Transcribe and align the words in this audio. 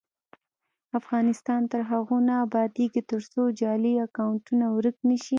افغانستان 0.99 1.61
تر 1.71 1.81
هغو 1.91 2.17
نه 2.27 2.33
ابادیږي، 2.45 3.01
ترڅو 3.11 3.41
جعلي 3.59 3.93
اکونټونه 4.05 4.65
ورک 4.75 4.97
نشي. 5.07 5.29